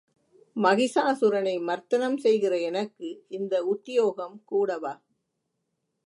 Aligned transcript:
மகிஷாசுரனை 0.55 1.53
மர்த்தனம் 1.59 2.17
செய்கிற 2.17 2.53
எனக்கு 2.61 3.09
இந்த 3.29 3.63
உத்தியோகம் 3.65 4.41
கூடவா? 4.45 4.93